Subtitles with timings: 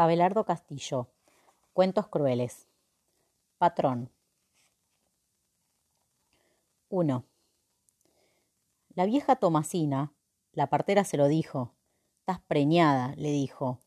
[0.00, 1.08] Abelardo Castillo.
[1.72, 2.68] Cuentos crueles.
[3.58, 4.12] Patrón.
[6.88, 7.24] 1.
[8.94, 10.12] La vieja Tomasina,
[10.52, 11.74] la partera se lo dijo.
[12.20, 13.80] Estás preñada, le dijo,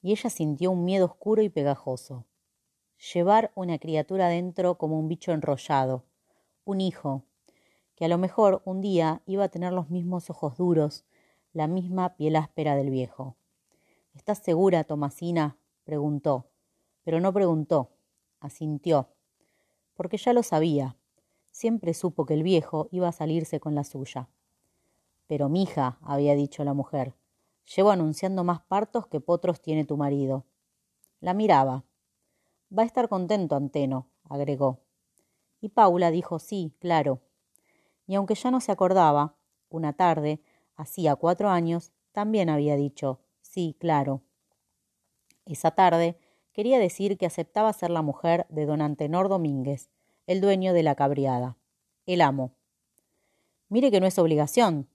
[0.00, 2.26] y ella sintió un miedo oscuro y pegajoso.
[3.14, 6.02] Llevar una criatura dentro como un bicho enrollado,
[6.64, 7.22] un hijo,
[7.94, 11.04] que a lo mejor un día iba a tener los mismos ojos duros,
[11.52, 13.36] la misma piel áspera del viejo.
[14.14, 15.56] ¿Estás segura, Tomasina?
[15.84, 16.50] preguntó,
[17.02, 17.92] pero no preguntó,
[18.40, 19.08] asintió,
[19.94, 20.96] porque ya lo sabía.
[21.50, 24.28] Siempre supo que el viejo iba a salirse con la suya.
[25.26, 27.14] Pero, mija, había dicho la mujer,
[27.74, 30.44] llevo anunciando más partos que potros tiene tu marido.
[31.20, 31.84] La miraba.
[32.76, 34.80] Va a estar contento, Anteno, agregó.
[35.60, 37.22] Y Paula dijo sí, claro.
[38.06, 39.36] Y aunque ya no se acordaba,
[39.70, 40.42] una tarde,
[40.76, 43.21] hacía cuatro años, también había dicho
[43.52, 44.22] Sí, claro.
[45.44, 46.16] Esa tarde
[46.54, 49.90] quería decir que aceptaba ser la mujer de don Antenor Domínguez,
[50.26, 51.58] el dueño de la cabriada,
[52.06, 52.54] el amo.
[53.68, 54.88] Mire que no es obligación.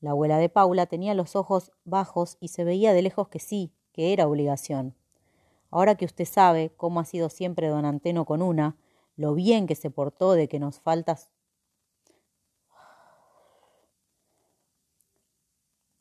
[0.00, 3.72] La abuela de Paula tenía los ojos bajos y se veía de lejos que sí,
[3.92, 4.94] que era obligación.
[5.70, 8.76] Ahora que usted sabe cómo ha sido siempre don Anteno con una,
[9.16, 11.30] lo bien que se portó de que nos faltas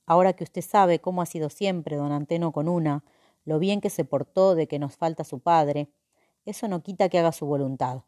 [0.08, 3.04] Ahora que usted sabe cómo ha sido siempre don Anteno con una,
[3.44, 5.90] lo bien que se portó de que nos falta su padre,
[6.46, 8.04] eso no quita que haga su voluntad.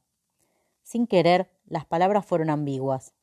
[0.81, 3.13] Sin querer, las palabras fueron ambiguas,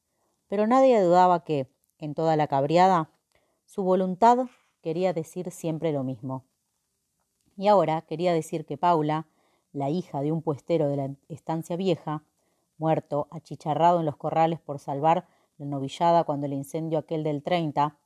[0.46, 1.68] pero nadie dudaba que,
[1.98, 3.10] en toda la cabriada,
[3.64, 4.46] su voluntad
[4.82, 6.44] quería decir siempre lo mismo.
[7.56, 9.26] Y ahora quería decir que Paula,
[9.72, 12.24] la hija de un puestero de la estancia vieja,
[12.76, 17.96] muerto, achicharrado en los corrales por salvar la novillada cuando el incendio aquel del treinta,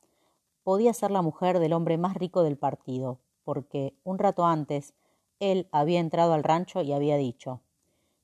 [0.63, 4.93] podía ser la mujer del hombre más rico del partido, porque un rato antes
[5.39, 7.61] él había entrado al rancho y había dicho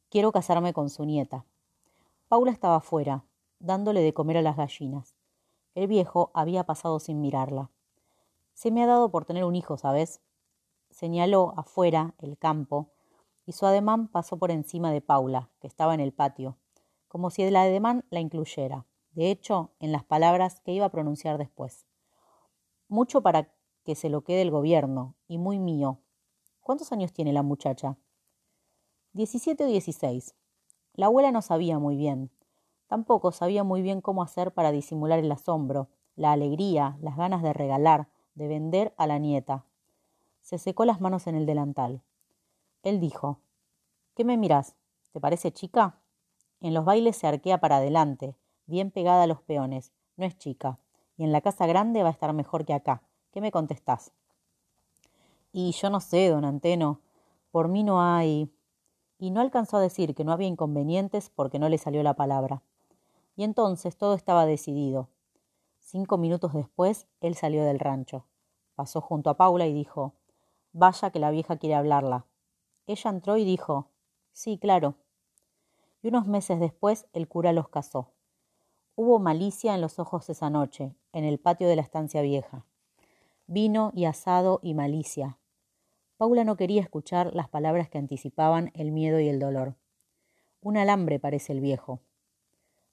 [0.10, 1.46] Quiero casarme con su nieta.
[2.30, 3.26] Paula estaba fuera,
[3.60, 5.16] dándole de comer a las gallinas.
[5.76, 7.72] El viejo había pasado sin mirarla.
[8.54, 10.22] Se me ha dado por tener un hijo, ¿sabes?
[10.90, 12.92] Señaló afuera el campo,
[13.46, 16.58] y su ademán pasó por encima de Paula, que estaba en el patio,
[17.08, 21.38] como si el ademán la incluyera, de hecho, en las palabras que iba a pronunciar
[21.38, 21.87] después.
[22.90, 23.50] Mucho para
[23.84, 26.00] que se lo quede el gobierno, y muy mío.
[26.62, 27.98] ¿Cuántos años tiene la muchacha?
[29.12, 30.36] Diecisiete o dieciséis.
[30.94, 32.32] La abuela no sabía muy bien.
[32.88, 37.52] Tampoco sabía muy bien cómo hacer para disimular el asombro, la alegría, las ganas de
[37.52, 39.66] regalar, de vender a la nieta.
[40.42, 42.02] Se secó las manos en el delantal.
[42.84, 43.42] Él dijo
[44.16, 44.78] ¿Qué me mirás?
[45.12, 46.00] ¿Te parece chica?
[46.62, 49.92] En los bailes se arquea para adelante, bien pegada a los peones.
[50.16, 50.80] No es chica
[51.18, 53.02] y en la casa grande va a estar mejor que acá.
[53.32, 54.12] ¿Qué me contestás?
[55.52, 57.02] Y yo no sé, don Anteno,
[57.52, 58.52] por mí no hay.
[59.18, 62.62] Y no alcanzó a decir que no había inconvenientes porque no le salió la palabra.
[63.36, 65.10] Y entonces todo estaba decidido.
[65.80, 68.26] Cinco minutos después, él salió del rancho.
[68.76, 70.14] Pasó junto a Paula y dijo
[70.74, 72.26] Vaya que la vieja quiere hablarla.
[72.86, 73.88] Ella entró y dijo
[74.34, 74.96] Sí, claro.
[76.04, 78.12] Y unos meses después el cura los casó.
[79.00, 82.66] Hubo malicia en los ojos esa noche, en el patio de la estancia vieja.
[83.46, 85.38] Vino y asado y malicia.
[86.18, 89.76] Paula no quería escuchar las palabras que anticipaban el miedo y el dolor.
[90.62, 92.00] Un alambre parece el viejo.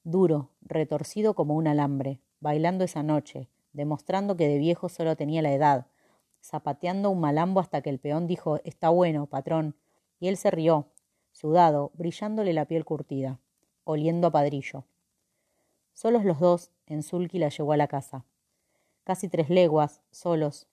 [0.02, 5.54] Duro, retorcido como un alambre, bailando esa noche, demostrando que de viejo solo tenía la
[5.54, 5.86] edad,
[6.42, 9.74] zapateando un malambo hasta que el peón dijo Está bueno, patrón,
[10.20, 10.88] y él se rió,
[11.32, 13.40] sudado, brillándole la piel curtida,
[13.84, 14.84] oliendo a padrillo.
[15.94, 18.24] Solos los dos, en Sulki la llevó a la casa.
[19.04, 20.66] Casi tres leguas, solos,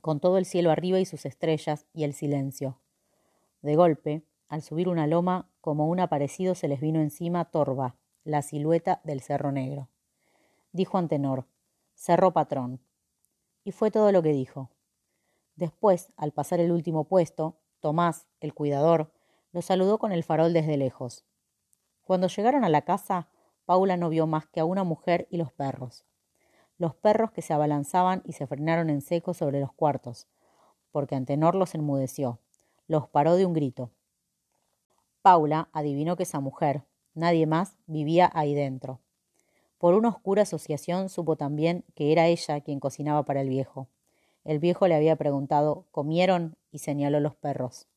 [0.00, 2.78] con todo el cielo arriba y sus estrellas y el silencio.
[3.62, 8.42] De golpe, al subir una loma, como un aparecido se les vino encima Torba, la
[8.42, 9.88] silueta del Cerro Negro.
[10.72, 11.46] Dijo Antenor,
[11.94, 12.80] Cerro Patrón.
[13.64, 14.70] Y fue todo lo que dijo.
[15.56, 19.12] Después, al pasar el último puesto, Tomás, el cuidador,
[19.52, 21.24] lo saludó con el farol desde lejos.
[22.02, 23.28] Cuando llegaron a la casa,
[23.66, 26.04] Paula no vio más que a una mujer y los perros.
[26.78, 30.28] Los perros que se abalanzaban y se frenaron en seco sobre los cuartos,
[30.92, 32.38] porque Antenor los enmudeció.
[32.86, 33.90] Los paró de un grito.
[35.20, 36.84] Paula adivinó que esa mujer,
[37.14, 39.00] nadie más, vivía ahí dentro.
[39.78, 43.88] Por una oscura asociación supo también que era ella quien cocinaba para el viejo.
[44.44, 46.56] El viejo le había preguntado ¿comieron?
[46.70, 47.88] y señaló los perros.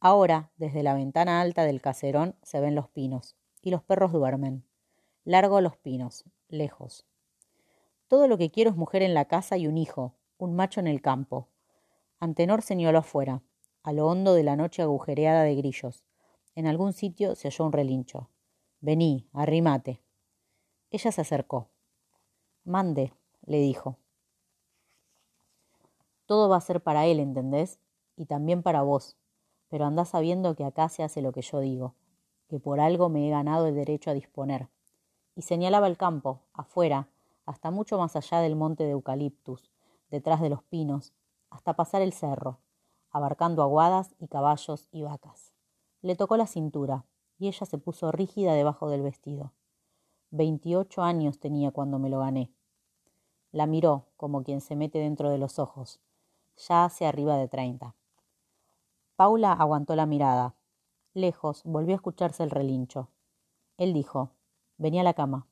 [0.00, 4.67] Ahora, desde la ventana alta del caserón se ven los pinos, y los perros duermen
[5.28, 7.04] largo los pinos, lejos.
[8.06, 10.86] Todo lo que quiero es mujer en la casa y un hijo, un macho en
[10.86, 11.48] el campo.
[12.18, 13.42] Antenor señaló afuera,
[13.82, 16.02] a lo hondo de la noche agujereada de grillos.
[16.54, 18.30] En algún sitio se oyó un relincho.
[18.80, 20.00] Vení, arrimate.
[20.90, 21.68] Ella se acercó.
[22.64, 23.12] Mande,
[23.44, 23.98] le dijo.
[26.24, 27.80] Todo va a ser para él, ¿entendés?
[28.16, 29.18] Y también para vos.
[29.68, 31.96] Pero andá sabiendo que acá se hace lo que yo digo,
[32.48, 34.70] que por algo me he ganado el derecho a disponer.
[35.38, 37.06] Y señalaba el campo, afuera,
[37.46, 39.70] hasta mucho más allá del monte de eucaliptus,
[40.10, 41.12] detrás de los pinos,
[41.48, 42.58] hasta pasar el cerro,
[43.12, 45.54] abarcando aguadas y caballos y vacas.
[46.02, 47.04] Le tocó la cintura,
[47.38, 49.52] y ella se puso rígida debajo del vestido.
[50.32, 52.50] Veintiocho años tenía cuando me lo gané.
[53.52, 56.00] La miró como quien se mete dentro de los ojos,
[56.56, 57.94] ya hace arriba de treinta.
[59.14, 60.56] Paula aguantó la mirada.
[61.14, 63.08] Lejos volvió a escucharse el relincho.
[63.76, 64.32] Él dijo,
[64.78, 65.46] venía a la cama.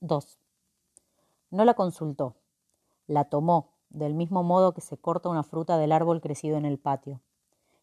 [0.00, 0.38] Dos.
[1.50, 2.34] No la consultó.
[3.06, 6.78] La tomó, del mismo modo que se corta una fruta del árbol crecido en el
[6.78, 7.20] patio.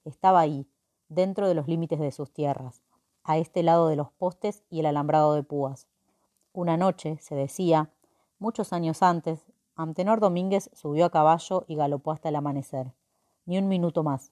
[0.05, 0.67] Estaba ahí,
[1.09, 2.81] dentro de los límites de sus tierras,
[3.23, 5.87] a este lado de los postes y el alambrado de púas.
[6.53, 7.89] Una noche, se decía,
[8.39, 9.45] muchos años antes,
[9.75, 12.93] Antenor Domínguez subió a caballo y galopó hasta el amanecer.
[13.45, 14.31] Ni un minuto más.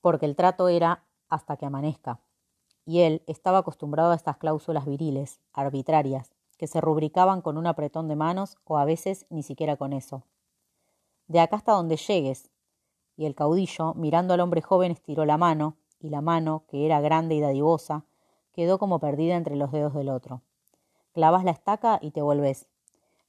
[0.00, 2.18] Porque el trato era hasta que amanezca.
[2.86, 8.08] Y él estaba acostumbrado a estas cláusulas viriles, arbitrarias, que se rubricaban con un apretón
[8.08, 10.22] de manos o a veces ni siquiera con eso.
[11.26, 12.50] De acá hasta donde llegues.
[13.16, 17.00] Y el caudillo, mirando al hombre joven, estiró la mano, y la mano, que era
[17.00, 18.04] grande y dadivosa,
[18.52, 20.42] quedó como perdida entre los dedos del otro.
[21.12, 22.66] Clavas la estaca y te volvés.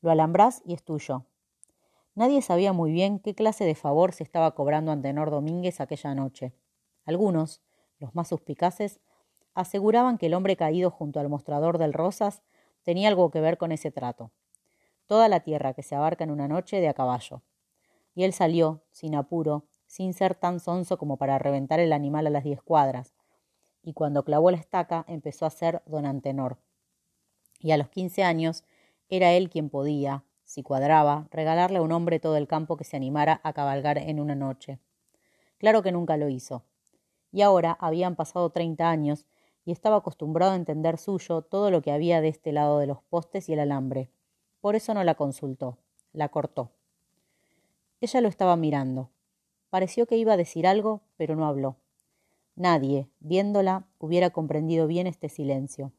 [0.02, 1.24] Lo alambrás y es tuyo.
[2.16, 6.54] Nadie sabía muy bien qué clase de favor se estaba cobrando Antenor Domínguez aquella noche.
[7.06, 7.62] Algunos,
[8.00, 9.00] los más suspicaces,
[9.56, 12.44] aseguraban que el hombre caído junto al mostrador del Rosas
[12.84, 14.32] tenía algo que ver con ese trato.
[15.08, 17.42] Toda la tierra que se abarca en una noche de a caballo.
[18.14, 22.30] Y él salió, sin apuro, sin ser tan sonso como para reventar el animal a
[22.30, 23.14] las diez cuadras,
[23.82, 26.58] y cuando clavó la estaca empezó a ser don Antenor.
[27.60, 28.64] Y a los quince años
[29.10, 32.98] era él quien podía, si cuadraba, regalarle a un hombre todo el campo que se
[32.98, 34.80] animara a cabalgar en una noche.
[35.60, 36.64] Claro que nunca lo hizo.
[37.32, 39.28] Y ahora habían pasado treinta años
[39.66, 43.02] y estaba acostumbrado a entender suyo todo lo que había de este lado de los
[43.02, 44.12] postes y el alambre.
[44.62, 45.80] Por eso no la consultó,
[46.14, 46.72] la cortó.
[48.00, 49.10] Ella lo estaba mirando.
[49.70, 51.78] Pareció que iba a decir algo, pero no habló.
[52.56, 55.92] Nadie, viéndola, hubiera comprendido bien este silencio.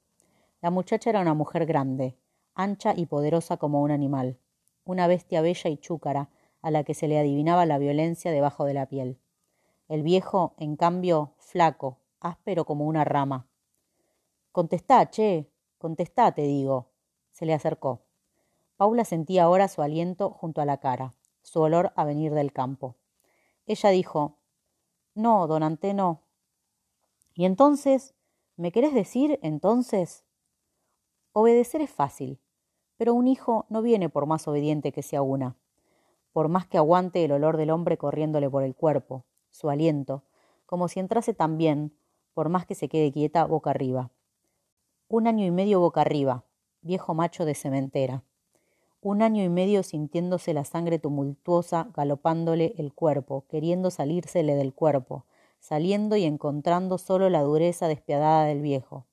[0.62, 2.16] La muchacha era una mujer grande,
[2.54, 4.38] ancha y poderosa como un animal,
[4.84, 6.30] una bestia bella y chúcara,
[6.62, 9.18] a la que se le adivinaba la violencia debajo de la piel.
[9.88, 13.46] El viejo, en cambio, flaco, áspero como una rama.
[14.56, 16.88] Contestá, che, contestá, te digo.
[17.30, 18.06] Se le acercó.
[18.78, 22.96] Paula sentía ahora su aliento junto a la cara, su olor a venir del campo.
[23.66, 24.38] Ella dijo
[25.14, 26.22] No, don Anteno.
[27.34, 28.14] ¿Y entonces?
[28.56, 30.24] ¿Me querés decir entonces?
[31.32, 32.40] Obedecer es fácil,
[32.96, 35.58] pero un hijo no viene por más obediente que sea una,
[36.32, 40.24] por más que aguante el olor del hombre corriéndole por el cuerpo, su aliento,
[40.64, 41.94] como si entrase también,
[42.32, 44.12] por más que se quede quieta boca arriba.
[45.08, 46.44] Un año y medio boca arriba,
[46.82, 48.22] viejo macho de cementera
[49.06, 55.26] un año y medio sintiéndose la sangre tumultuosa galopándole el cuerpo, queriendo salírsele del cuerpo,
[55.60, 59.06] saliendo y encontrando solo la dureza despiadada del viejo.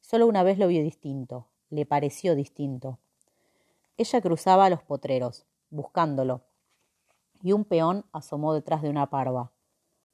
[0.00, 2.98] Solo una vez lo vio distinto, le pareció distinto.
[3.96, 6.40] Ella cruzaba los potreros, buscándolo,
[7.44, 9.52] y un peón asomó detrás de una parva.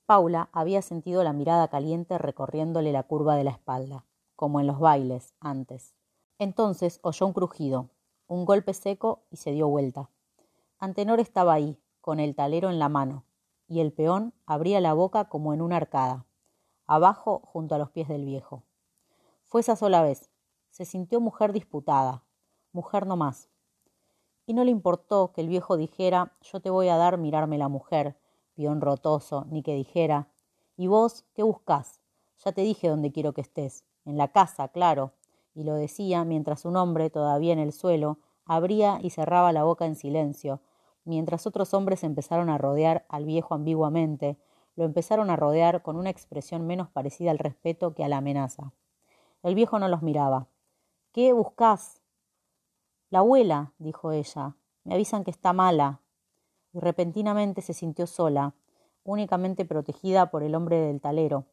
[0.04, 4.04] Paula había sentido la mirada caliente recorriéndole la curva de la espalda,
[4.38, 5.96] como en los bailes antes.
[6.38, 7.90] Entonces oyó un crujido,
[8.28, 10.10] un golpe seco y se dio vuelta.
[10.78, 13.24] Antenor estaba ahí, con el talero en la mano,
[13.66, 16.24] y el peón abría la boca como en una arcada,
[16.86, 18.62] abajo junto a los pies del viejo.
[19.44, 20.30] Fue esa sola vez.
[20.70, 22.22] Se sintió mujer disputada,
[22.70, 23.48] mujer no más.
[24.46, 27.66] Y no le importó que el viejo dijera yo te voy a dar mirarme la
[27.66, 28.16] mujer,
[28.54, 30.28] peón rotoso, ni que dijera
[30.76, 32.00] ¿Y vos qué buscás?
[32.44, 33.82] Ya te dije dónde quiero que estés.
[34.08, 35.12] En la casa, claro,
[35.54, 39.84] y lo decía mientras un hombre, todavía en el suelo, abría y cerraba la boca
[39.84, 40.62] en silencio,
[41.04, 44.38] mientras otros hombres empezaron a rodear al viejo ambiguamente,
[44.76, 48.72] lo empezaron a rodear con una expresión menos parecida al respeto que a la amenaza.
[49.42, 50.46] El viejo no los miraba.
[51.12, 52.00] ¿Qué buscás?
[53.10, 54.56] La abuela, dijo ella.
[54.84, 56.00] Me avisan que está mala.
[56.72, 58.54] Y repentinamente se sintió sola,
[59.04, 61.44] únicamente protegida por el hombre del talero,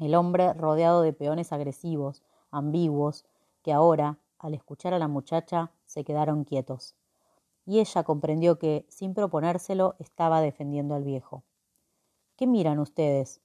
[0.00, 3.24] el hombre rodeado de peones agresivos, ambiguos,
[3.62, 6.94] que ahora, al escuchar a la muchacha, se quedaron quietos.
[7.66, 11.44] y ella comprendió que, sin proponérselo, estaba defendiendo al viejo.
[12.36, 13.40] ¿Qué miran ustedes?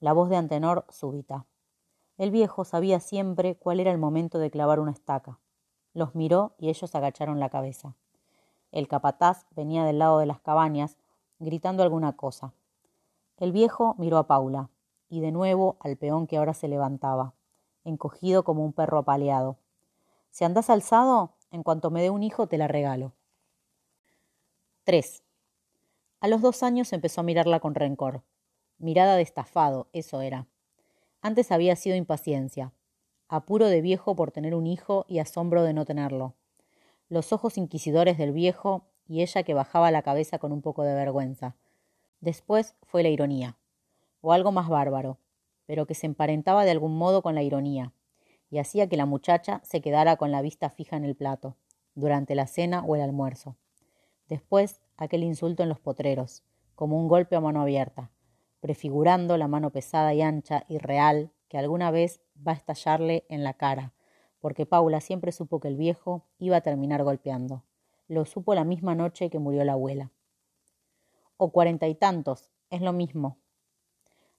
[0.00, 1.46] La voz de Antenor súbita.
[2.16, 5.38] El viejo sabía siempre cuál era el momento de clavar una estaca.
[5.94, 7.94] Los miró y ellos agacharon la cabeza.
[8.72, 10.98] El capataz venía del lado de las cabañas,
[11.38, 12.54] gritando alguna cosa.
[13.36, 14.70] El viejo miró a Paula,
[15.12, 17.34] y de nuevo al peón que ahora se levantaba,
[17.84, 19.58] encogido como un perro apaleado.
[20.30, 23.12] Si andás alzado, en cuanto me dé un hijo te la regalo.
[24.84, 25.22] 3.
[26.20, 28.22] A los dos años empezó a mirarla con rencor.
[28.78, 30.46] Mirada de estafado, eso era.
[31.20, 32.72] Antes había sido impaciencia,
[33.28, 36.32] apuro de viejo por tener un hijo y asombro de no tenerlo.
[37.10, 40.94] Los ojos inquisidores del viejo y ella que bajaba la cabeza con un poco de
[40.94, 41.54] vergüenza.
[42.22, 43.58] Después fue la ironía,
[44.22, 45.18] o algo más bárbaro,
[45.66, 47.92] pero que se emparentaba de algún modo con la ironía,
[48.48, 51.56] y hacía que la muchacha se quedara con la vista fija en el plato,
[51.94, 53.56] durante la cena o el almuerzo.
[54.28, 56.42] Después aquel insulto en los potreros,
[56.74, 58.10] como un golpe a mano abierta,
[58.60, 63.44] prefigurando la mano pesada y ancha y real que alguna vez va a estallarle en
[63.44, 63.92] la cara,
[64.40, 67.62] porque Paula siempre supo que el viejo iba a terminar golpeando.
[68.08, 70.10] Lo supo la misma noche que murió la abuela
[71.42, 73.41] o cuarenta y tantos, es lo mismo.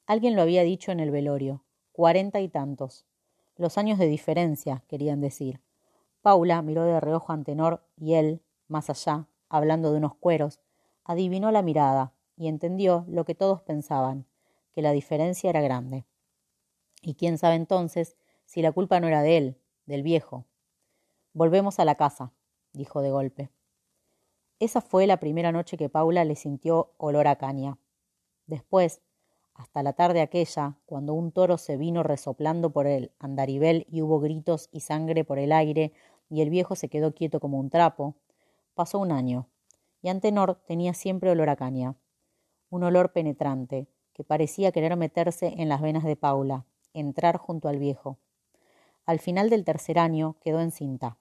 [0.06, 3.06] Alguien lo había dicho en el velorio, cuarenta y tantos.
[3.56, 5.62] Los años de diferencia, querían decir.
[6.22, 10.60] Paula miró de reojo a Antenor y él, más allá, hablando de unos cueros,
[11.06, 14.26] adivinó la mirada y entendió lo que todos pensaban,
[14.74, 16.06] que la diferencia era grande.
[17.02, 20.46] Y quién sabe entonces si la culpa no era de él, del viejo.
[21.34, 22.34] Volvemos a la casa,
[22.74, 23.50] dijo de golpe.
[24.60, 27.78] Esa fue la primera noche que Paula le sintió olor a caña.
[28.48, 29.02] Después,
[29.54, 34.20] hasta la tarde aquella, cuando un toro se vino resoplando por el andarivel y hubo
[34.20, 35.94] gritos y sangre por el aire
[36.30, 38.16] y el viejo se quedó quieto como un trapo,
[38.74, 39.48] pasó un año,
[40.02, 41.96] y Antenor tenía siempre olor a caña,
[42.70, 47.78] un olor penetrante, que parecía querer meterse en las venas de Paula, entrar junto al
[47.78, 48.18] viejo.
[49.06, 51.18] Al final del tercer año quedó encinta.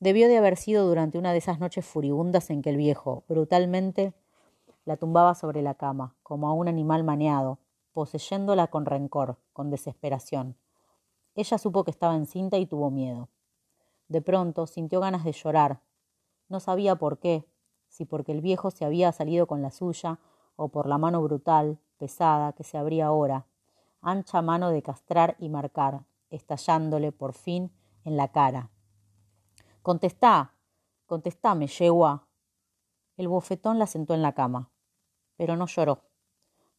[0.00, 4.12] Debió de haber sido durante una de esas noches furibundas en que el viejo, brutalmente,
[4.84, 7.58] la tumbaba sobre la cama, como a un animal maneado,
[7.92, 10.56] poseyéndola con rencor, con desesperación.
[11.34, 13.28] Ella supo que estaba encinta y tuvo miedo.
[14.08, 15.80] De pronto sintió ganas de llorar.
[16.48, 17.48] No sabía por qué,
[17.88, 20.18] si porque el viejo se había salido con la suya,
[20.56, 23.46] o por la mano brutal, pesada, que se abría ahora,
[24.00, 27.72] ancha mano de castrar y marcar, estallándole por fin
[28.04, 28.70] en la cara,
[29.82, 30.54] Contestá,
[31.06, 32.28] contestame, yegua.
[33.16, 34.70] El bofetón la sentó en la cama,
[35.42, 36.04] pero no lloró.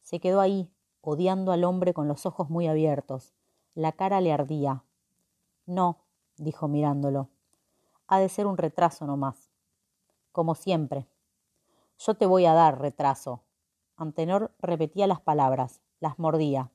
[0.00, 3.34] Se quedó ahí, odiando al hombre con los ojos muy abiertos.
[3.74, 4.84] La cara le ardía.
[5.66, 5.98] No,
[6.38, 7.28] dijo mirándolo.
[8.06, 9.50] Ha de ser un retraso no más.
[10.32, 11.06] Como siempre.
[11.98, 13.42] Yo te voy a dar retraso.
[13.98, 16.70] Antenor repetía las palabras, las mordía.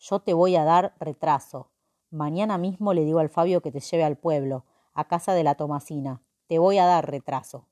[0.00, 1.70] Yo te voy a dar retraso.
[2.10, 5.54] Mañana mismo le digo al Fabio que te lleve al pueblo, a casa de la
[5.54, 6.20] Tomasina.
[6.48, 7.68] Te voy a dar retraso.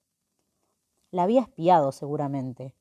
[1.10, 2.72] La había espiado seguramente.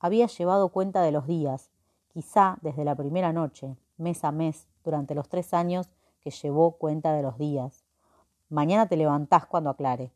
[0.00, 1.70] Había llevado cuenta de los días,
[2.08, 5.88] quizá desde la primera noche, mes a mes, durante los tres años
[6.20, 7.84] que llevó cuenta de los días.
[8.48, 10.10] Mañana te levantás cuando aclare.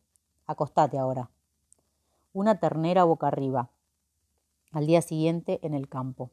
[0.47, 1.31] Acostate ahora.
[2.33, 3.71] Una ternera boca arriba.
[4.73, 6.31] Al día siguiente en el campo.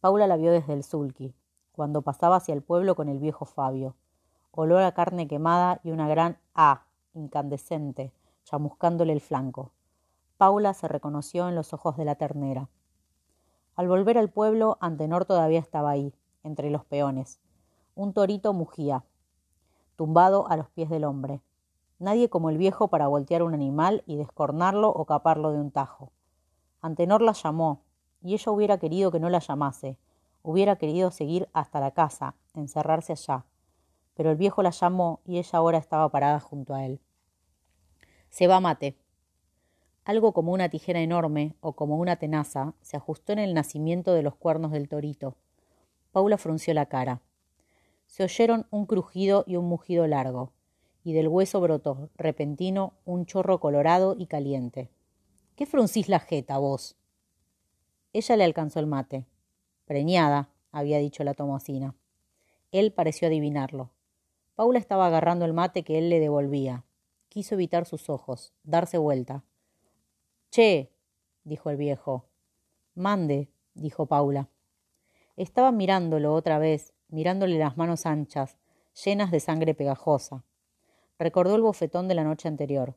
[0.00, 1.32] Paula la vio desde el sulky,
[1.70, 3.94] cuando pasaba hacia el pueblo con el viejo Fabio
[4.52, 8.12] olor a carne quemada y una gran A, incandescente,
[8.44, 9.72] chamuscándole el flanco.
[10.42, 12.68] Paula se reconoció en los ojos de la ternera.
[13.76, 17.38] Al volver al pueblo, Antenor todavía estaba ahí, entre los peones.
[17.94, 19.04] Un torito mugía,
[19.94, 21.42] tumbado a los pies del hombre.
[22.00, 26.10] Nadie como el viejo para voltear un animal y descornarlo o caparlo de un tajo.
[26.80, 27.82] Antenor la llamó,
[28.20, 29.96] y ella hubiera querido que no la llamase,
[30.42, 33.44] hubiera querido seguir hasta la casa, encerrarse allá,
[34.14, 37.00] pero el viejo la llamó y ella ahora estaba parada junto a él.
[38.28, 39.01] Se va mate.
[40.04, 44.22] Algo como una tijera enorme o como una tenaza se ajustó en el nacimiento de
[44.22, 45.36] los cuernos del torito.
[46.10, 47.20] Paula frunció la cara.
[48.06, 50.52] Se oyeron un crujido y un mugido largo,
[51.04, 54.90] y del hueso brotó, repentino, un chorro colorado y caliente.
[55.56, 56.96] ¿Qué fruncís la jeta, vos?
[58.12, 59.24] Ella le alcanzó el mate.
[59.84, 61.94] Preñada, había dicho la tomacina.
[62.72, 63.90] Él pareció adivinarlo.
[64.56, 66.84] Paula estaba agarrando el mate que él le devolvía.
[67.28, 69.44] Quiso evitar sus ojos, darse vuelta.
[70.52, 70.92] Che,
[71.44, 72.26] dijo el viejo.
[72.94, 74.50] Mande, dijo Paula.
[75.34, 78.58] Estaba mirándolo otra vez, mirándole las manos anchas,
[79.02, 80.44] llenas de sangre pegajosa.
[81.18, 82.96] Recordó el bofetón de la noche anterior.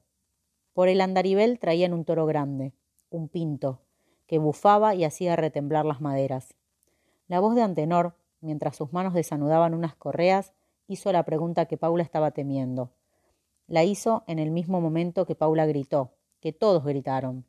[0.74, 2.74] Por el andarivel traían un toro grande,
[3.10, 3.80] un pinto,
[4.28, 6.56] que bufaba y hacía retemblar las maderas.
[7.30, 10.52] La voz de Antenor, mientras sus manos desanudaban unas correas,
[10.90, 12.92] hizo la pregunta que Paula estaba temiendo.
[13.66, 16.12] La hizo en el mismo momento que Paula gritó,
[16.46, 17.44] que todos gritaron.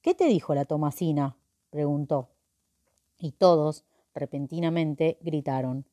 [0.00, 1.36] ¿Qué te dijo la Tomasina?
[1.68, 2.30] preguntó.
[3.18, 3.84] Y todos,
[4.14, 5.84] repentinamente, gritaron.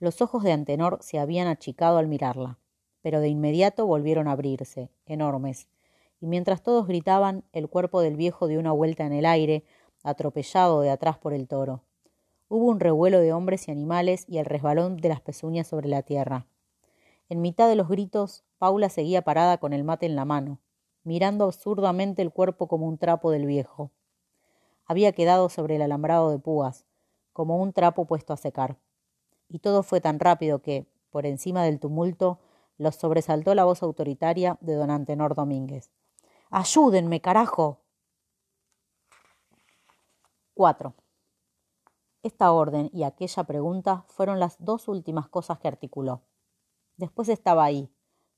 [0.00, 2.58] Los ojos de Antenor se habían achicado al mirarla,
[3.02, 5.68] pero de inmediato volvieron a abrirse, enormes,
[6.20, 9.62] y mientras todos gritaban, el cuerpo del viejo dio una vuelta en el aire,
[10.02, 11.84] atropellado de atrás por el toro.
[12.48, 16.02] Hubo un revuelo de hombres y animales y el resbalón de las pezuñas sobre la
[16.02, 16.48] tierra.
[17.28, 20.58] En mitad de los gritos, Paula seguía parada con el mate en la mano,
[21.04, 23.90] mirando absurdamente el cuerpo como un trapo del viejo.
[24.86, 26.84] Había quedado sobre el alambrado de púas,
[27.32, 28.76] como un trapo puesto a secar.
[29.48, 32.38] Y todo fue tan rápido que, por encima del tumulto,
[32.76, 35.90] los sobresaltó la voz autoritaria de don Antenor Domínguez.
[36.50, 37.80] Ayúdenme, carajo.
[40.54, 40.94] 4.
[42.22, 46.22] Esta orden y aquella pregunta fueron las dos últimas cosas que articuló.
[46.96, 47.90] Después estaba ahí,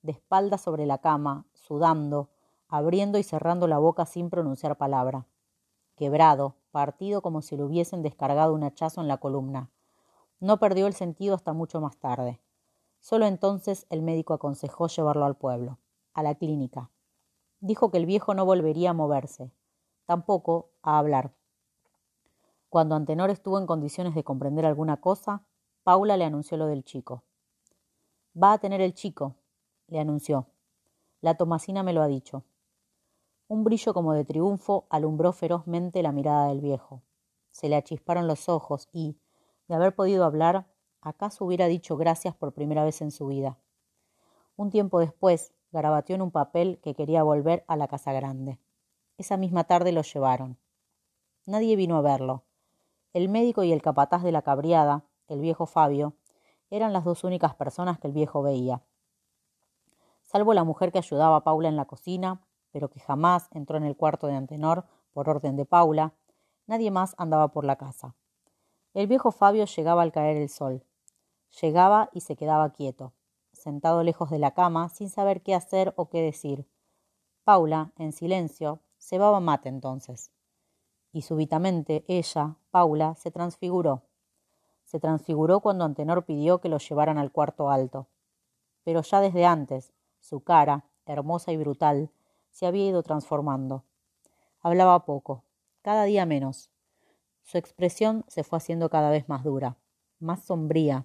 [0.03, 2.31] de espaldas sobre la cama, sudando,
[2.69, 5.27] abriendo y cerrando la boca sin pronunciar palabra.
[5.97, 9.71] Quebrado, partido como si le hubiesen descargado un hachazo en la columna.
[10.41, 12.41] No perdió el sentido hasta mucho más tarde.
[13.01, 15.79] Solo entonces el médico aconsejó llevarlo al pueblo,
[16.13, 16.91] a la clínica.
[17.61, 19.53] Dijo que el viejo no volvería a moverse,
[20.05, 21.33] tampoco a hablar.
[22.69, 25.45] Cuando Antenor estuvo en condiciones de comprender alguna cosa,
[25.83, 27.23] Paula le anunció lo del chico.
[28.41, 29.37] Va a tener el chico,
[29.87, 30.49] le anunció.
[31.21, 32.45] La Tomasina me lo ha dicho.
[33.49, 37.03] Un brillo como de triunfo alumbró ferozmente la mirada del viejo.
[37.53, 39.19] Se le achisparon los ojos y,
[39.69, 40.67] de haber podido hablar,
[41.01, 43.57] acaso hubiera dicho gracias por primera vez en su vida.
[44.57, 48.59] Un tiempo después, garabateó en un papel que quería volver a la casa grande.
[49.17, 50.59] Esa misma tarde lo llevaron.
[51.45, 52.43] Nadie vino a verlo.
[53.13, 56.15] El médico y el capataz de la cabriada, el viejo Fabio,
[56.71, 58.83] eran las dos únicas personas que el viejo veía.
[60.23, 62.43] Salvo la mujer que ayudaba a Paula en la cocina,
[62.77, 64.85] pero que jamás entró en el cuarto de Antenor
[65.15, 66.13] por orden de Paula,
[66.67, 68.15] nadie más andaba por la casa.
[68.93, 70.85] El viejo Fabio llegaba al caer el sol.
[71.63, 73.15] Llegaba y se quedaba quieto,
[73.55, 76.69] sentado lejos de la cama, sin saber qué hacer o qué decir.
[77.45, 80.33] Paula, en silencio, cebaba mate entonces
[81.17, 84.03] y súbitamente ella, Paula, se transfiguró.
[84.85, 88.09] Se transfiguró cuando Antenor pidió que lo llevaran al cuarto alto.
[88.85, 92.11] Pero ya desde antes, su cara, hermosa y brutal,
[92.57, 93.85] se había ido transformando.
[94.63, 95.45] Hablaba poco,
[95.83, 96.71] cada día menos.
[97.43, 99.77] Su expresión se fue haciendo cada vez más dura,
[100.21, 101.05] más sombría,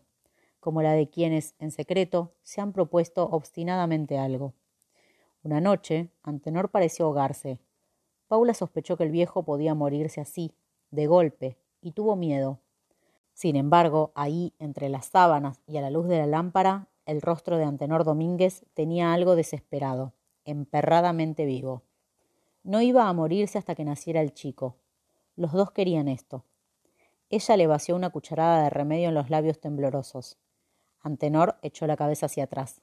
[0.62, 4.54] como la de quienes, en secreto, se han propuesto obstinadamente algo.
[5.44, 7.60] Una noche, Antenor pareció ahogarse,
[8.30, 10.56] Paula sospechó que el viejo podía morirse así,
[10.90, 12.60] de golpe, y tuvo miedo.
[13.34, 17.58] Sin embargo, ahí, entre las sábanas y a la luz de la lámpara, el rostro
[17.58, 20.14] de Antenor Domínguez tenía algo desesperado,
[20.46, 21.84] emperradamente vivo.
[22.64, 24.78] No iba a morirse hasta que naciera el chico.
[25.36, 26.46] Los dos querían esto.
[27.30, 30.38] Ella le vació una cucharada de remedio en los labios temblorosos.
[31.02, 32.82] Antenor echó la cabeza hacia atrás.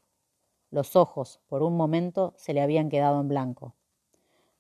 [0.71, 3.75] Los ojos, por un momento, se le habían quedado en blanco.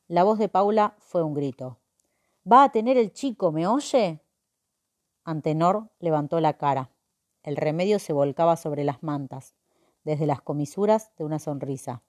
[0.06, 1.78] La voz de Paula fue un grito.
[2.50, 4.20] Va a tener el chico, ¿me oye?
[5.24, 6.90] Antenor levantó la cara.
[7.42, 9.54] El remedio se volcaba sobre las mantas,
[10.04, 12.02] desde las comisuras de una sonrisa.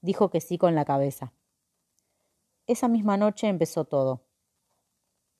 [0.00, 1.32] Dijo que sí con la cabeza.
[2.66, 4.22] Esa misma noche empezó todo.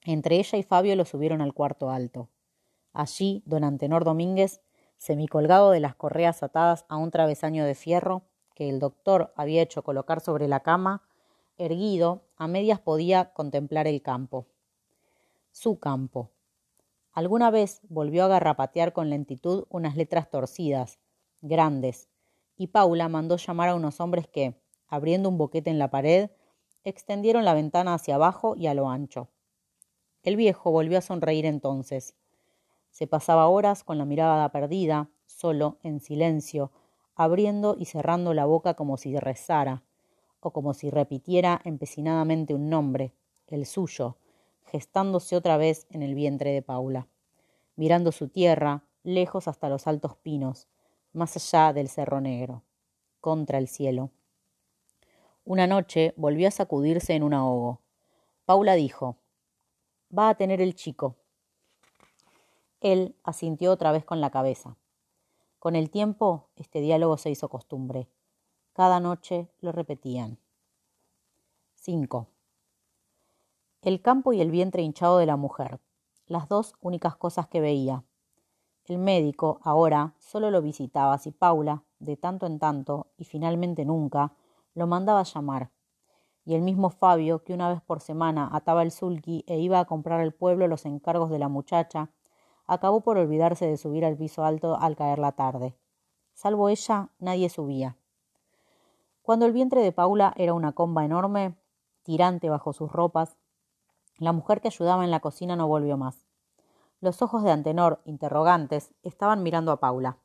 [0.03, 2.29] Entre ella y Fabio lo subieron al cuarto alto.
[2.93, 4.61] Allí, don Antenor Domínguez,
[4.99, 8.23] semicolgado de las correas atadas a un travesaño de fierro
[8.55, 11.03] que el doctor había hecho colocar sobre la cama,
[11.57, 14.47] erguido, a medias podía contemplar el campo.
[15.51, 16.31] Su campo.
[17.13, 20.99] Alguna vez volvió a garrapatear con lentitud unas letras torcidas,
[21.41, 22.10] grandes,
[22.61, 24.55] y Paula mandó llamar a unos hombres que,
[24.87, 26.29] abriendo un boquete en la pared,
[26.85, 29.29] extendieron la ventana hacia abajo y a lo ancho.
[30.25, 32.15] El viejo volvió a sonreír entonces.
[32.91, 36.71] Se pasaba horas con la mirada perdida, solo, en silencio,
[37.15, 39.83] abriendo y cerrando la boca como si rezara,
[40.41, 43.15] o como si repitiera empecinadamente un nombre,
[43.47, 44.19] el suyo,
[44.67, 47.09] gestándose otra vez en el vientre de Paula,
[47.77, 50.69] mirando su tierra, lejos hasta los altos pinos,
[51.13, 52.63] más allá del cerro negro,
[53.21, 54.11] contra el cielo.
[55.45, 57.81] Una noche volvió a sacudirse en un ahogo.
[58.45, 59.17] Paula dijo,
[60.17, 61.17] Va a tener el chico.
[62.81, 64.77] Él asintió otra vez con la cabeza.
[65.59, 68.09] Con el tiempo, este diálogo se hizo costumbre.
[68.73, 70.39] Cada noche lo repetían.
[71.75, 72.29] 5.
[73.83, 75.81] El campo y el vientre hinchado de la mujer,
[76.27, 78.05] las dos únicas cosas que veía.
[78.85, 84.33] El médico, ahora, solo lo visitaba si Paula, de tanto en tanto, y finalmente nunca,
[84.75, 85.71] lo mandaba a llamar.
[86.45, 89.85] Y el mismo Fabio, que una vez por semana ataba el sulky e iba a
[89.85, 92.11] comprar al pueblo los encargos de la muchacha,
[92.67, 95.77] acabó por olvidarse de subir al piso alto al caer la tarde.
[96.35, 97.97] Salvo ella, nadie subía.
[99.23, 101.55] Cuando el vientre de Paula era una comba enorme,
[102.03, 103.37] tirante bajo sus ropas,
[104.19, 106.30] la mujer que ayudaba en la cocina no volvió más.
[107.03, 110.19] Los ojos de Antenor, interrogantes, estaban mirando a Paula.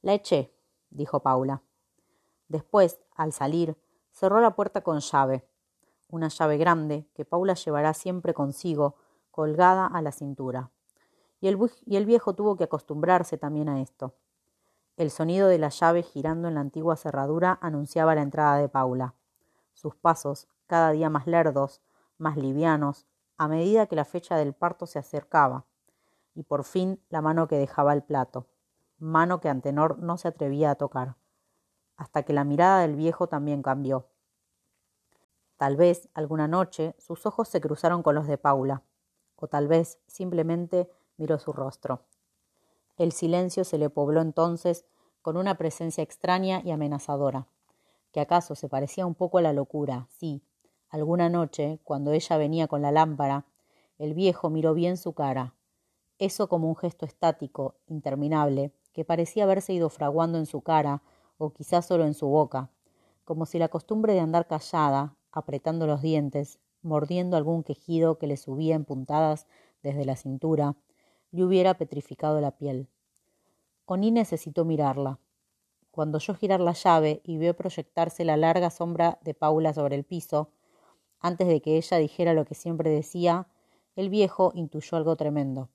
[0.00, 0.56] La eché,
[0.88, 1.62] dijo Paula.
[2.48, 3.76] Después, al salir,
[4.10, 5.46] cerró la puerta con llave,
[6.08, 8.96] una llave grande que Paula llevará siempre consigo,
[9.30, 10.70] colgada a la cintura.
[11.42, 14.14] Y el, el viejo tuvo que acostumbrarse también a esto.
[14.96, 19.16] El sonido de la llave girando en la antigua cerradura anunciaba la entrada de Paula.
[19.74, 21.82] Sus pasos, cada día más lerdos,
[22.16, 23.04] más livianos,
[23.36, 25.66] a medida que la fecha del parto se acercaba,
[26.34, 28.48] y por fin la mano que dejaba el plato,
[28.98, 31.16] mano que Antenor no se atrevía a tocar,
[31.96, 34.08] hasta que la mirada del viejo también cambió.
[35.56, 38.82] Tal vez alguna noche sus ojos se cruzaron con los de Paula,
[39.36, 42.02] o tal vez simplemente miró su rostro.
[42.96, 44.84] El silencio se le pobló entonces
[45.22, 47.46] con una presencia extraña y amenazadora,
[48.12, 50.42] que acaso se parecía un poco a la locura, sí,
[50.94, 53.46] Alguna noche, cuando ella venía con la lámpara,
[53.98, 55.52] el viejo miró bien su cara,
[56.18, 61.02] eso como un gesto estático, interminable, que parecía haberse ido fraguando en su cara,
[61.38, 62.70] o quizás solo en su boca,
[63.24, 68.36] como si la costumbre de andar callada, apretando los dientes, mordiendo algún quejido que le
[68.36, 69.46] subía en puntadas
[69.82, 70.76] desde la cintura,
[71.32, 72.88] le hubiera petrificado la piel.
[73.86, 75.18] Oní necesitó mirarla.
[75.90, 80.04] Cuando oyó girar la llave y vio proyectarse la larga sombra de Paula sobre el
[80.04, 80.50] piso,
[81.20, 83.48] antes de que ella dijera lo que siempre decía,
[83.96, 85.70] el viejo intuyó algo tremendo.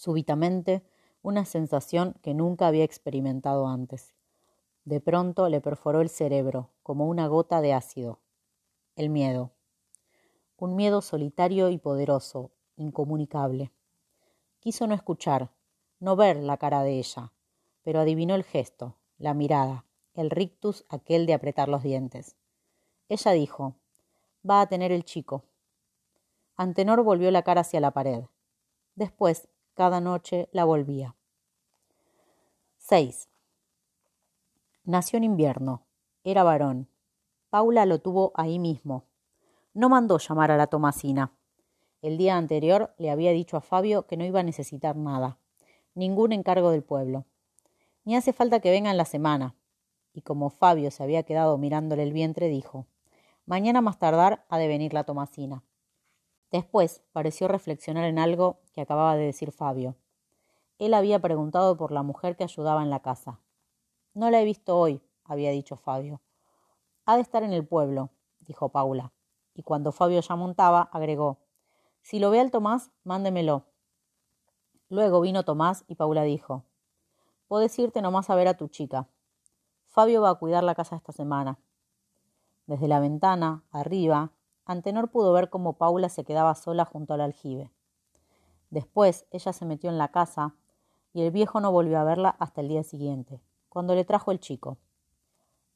[0.00, 0.82] Súbitamente,
[1.20, 4.14] una sensación que nunca había experimentado antes.
[4.86, 8.18] De pronto le perforó el cerebro, como una gota de ácido.
[8.96, 9.50] El miedo.
[10.56, 13.72] Un miedo solitario y poderoso, incomunicable.
[14.58, 15.50] Quiso no escuchar,
[15.98, 17.34] no ver la cara de ella,
[17.82, 19.84] pero adivinó el gesto, la mirada,
[20.14, 22.36] el rictus aquel de apretar los dientes.
[23.10, 23.74] Ella dijo,
[24.48, 25.44] va a tener el chico.
[26.56, 28.24] Antenor volvió la cara hacia la pared.
[28.94, 29.49] Después,
[29.80, 31.16] cada noche la volvía.
[32.76, 33.30] 6.
[34.84, 35.86] Nació en invierno.
[36.22, 36.90] Era varón.
[37.48, 39.06] Paula lo tuvo ahí mismo.
[39.72, 41.32] No mandó llamar a la Tomasina.
[42.02, 45.38] El día anterior le había dicho a Fabio que no iba a necesitar nada,
[45.94, 47.24] ningún encargo del pueblo.
[48.04, 49.56] Ni hace falta que venga en la semana.
[50.12, 52.86] Y como Fabio se había quedado mirándole el vientre, dijo
[53.46, 55.64] Mañana más tardar ha de venir la Tomasina.
[56.50, 59.96] Después pareció reflexionar en algo que acababa de decir Fabio.
[60.78, 63.38] Él había preguntado por la mujer que ayudaba en la casa.
[64.14, 66.20] No la he visto hoy, había dicho Fabio.
[67.04, 68.10] Ha de estar en el pueblo,
[68.40, 69.12] dijo Paula.
[69.54, 71.38] Y cuando Fabio ya montaba, agregó
[72.02, 73.66] Si lo ve al Tomás, mándemelo.
[74.88, 76.64] Luego vino Tomás y Paula dijo
[77.46, 79.08] Puedes irte nomás a ver a tu chica.
[79.86, 81.58] Fabio va a cuidar la casa esta semana.
[82.66, 84.32] Desde la ventana, arriba,
[84.70, 87.72] Antenor pudo ver cómo Paula se quedaba sola junto al aljibe.
[88.70, 90.54] Después ella se metió en la casa
[91.12, 94.38] y el viejo no volvió a verla hasta el día siguiente, cuando le trajo el
[94.38, 94.78] chico.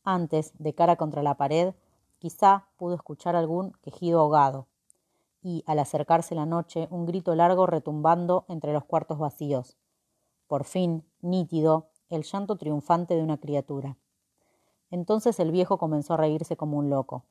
[0.05, 1.75] Antes, de cara contra la pared,
[2.21, 4.69] quizá pudo escuchar algún quejido ahogado
[5.43, 9.77] y, al acercarse la noche, un grito largo retumbando entre los cuartos vacíos.
[10.47, 13.97] Por fin, nítido, el llanto triunfante de una criatura.
[14.93, 17.25] Entonces el viejo comenzó a reírse como un loco.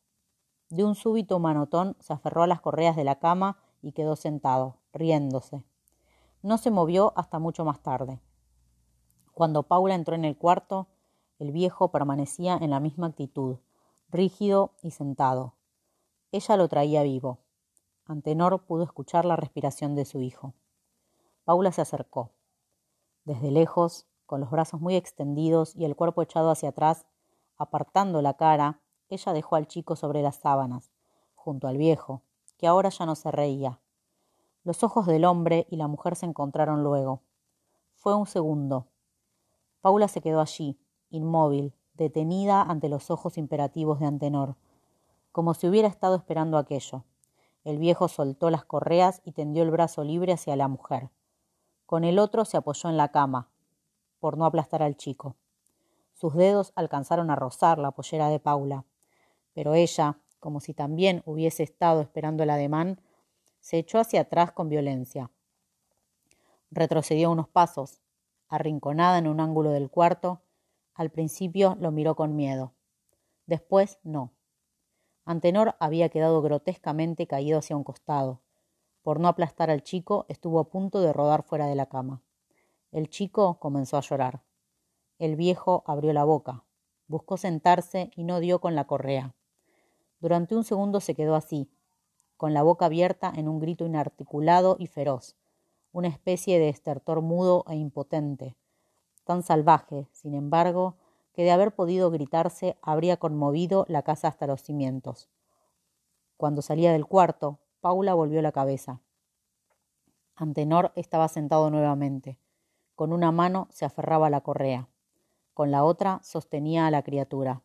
[0.73, 4.77] De un súbito manotón se aferró a las correas de la cama y quedó sentado,
[4.91, 5.63] riéndose.
[6.41, 8.19] No se movió hasta mucho más tarde.
[9.35, 10.87] Cuando Paula entró en el cuarto,
[11.37, 13.57] el viejo permanecía en la misma actitud,
[14.09, 15.53] rígido y sentado.
[16.31, 17.37] Ella lo traía vivo.
[18.07, 20.55] Antenor pudo escuchar la respiración de su hijo.
[21.43, 22.31] Paula se acercó.
[23.25, 27.05] Desde lejos, con los brazos muy extendidos y el cuerpo echado hacia atrás,
[27.55, 28.81] Apartando la cara,
[29.13, 30.91] ella dejó al chico sobre las sábanas,
[31.35, 32.21] junto al viejo,
[32.57, 33.79] que ahora ya no se reía.
[34.63, 37.21] Los ojos del hombre y la mujer se encontraron luego.
[37.95, 38.87] Fue un segundo.
[39.81, 44.55] Paula se quedó allí, inmóvil, detenida ante los ojos imperativos de Antenor,
[45.31, 47.03] como si hubiera estado esperando aquello.
[47.63, 51.09] El viejo soltó las correas y tendió el brazo libre hacia la mujer.
[51.85, 53.49] Con el otro se apoyó en la cama,
[54.19, 55.35] por no aplastar al chico.
[56.13, 58.85] Sus dedos alcanzaron a rozar la pollera de Paula,
[59.53, 62.99] pero ella, como si también hubiese estado esperando el ademán,
[63.59, 65.31] se echó hacia atrás con violencia.
[66.69, 68.01] Retrocedió unos pasos.
[68.49, 70.41] Arrinconada en un ángulo del cuarto,
[70.93, 72.73] al principio lo miró con miedo.
[73.45, 74.31] Después no.
[75.25, 78.41] Antenor había quedado grotescamente caído hacia un costado.
[79.01, 82.21] Por no aplastar al chico, estuvo a punto de rodar fuera de la cama.
[82.91, 84.43] El chico comenzó a llorar.
[85.19, 86.63] El viejo abrió la boca,
[87.07, 89.33] buscó sentarse y no dio con la correa.
[90.23, 91.69] Durante un segundo se quedó así,
[92.37, 95.35] con la boca abierta en un grito inarticulado y feroz,
[95.91, 98.55] una especie de estertor mudo e impotente,
[99.25, 100.95] tan salvaje, sin embargo,
[101.33, 105.27] que de haber podido gritarse habría conmovido la casa hasta los cimientos.
[106.37, 109.01] Cuando salía del cuarto, Paula volvió la cabeza.
[110.37, 112.39] Antenor estaba sentado nuevamente.
[112.95, 114.87] Con una mano se aferraba a la correa,
[115.53, 117.61] con la otra sostenía a la criatura.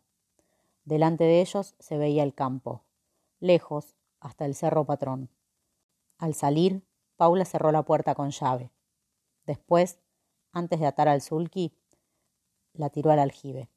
[0.89, 2.83] Delante de ellos se veía el campo,
[3.41, 5.29] lejos, hasta el cerro patrón.
[6.17, 6.83] Al salir,
[7.17, 8.73] Paula cerró la puerta con llave.
[9.45, 10.01] Después,
[10.51, 11.77] antes de atar al sulky,
[12.73, 13.69] la tiró al aljibe.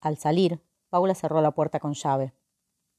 [0.00, 2.34] Al salir, Paula cerró la puerta con llave.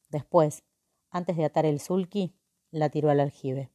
[0.08, 0.63] Después,
[1.10, 3.69] antes de atar el sulky, la tiró al aljibe.